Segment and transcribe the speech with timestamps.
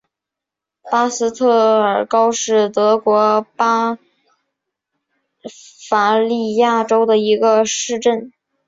[0.91, 3.99] 米斯特尔高是德国巴
[5.87, 8.33] 伐利亚州的一个市镇。